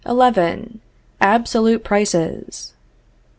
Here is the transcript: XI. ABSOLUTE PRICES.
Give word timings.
XI. 0.09 0.79
ABSOLUTE 1.21 1.83
PRICES. 1.83 2.73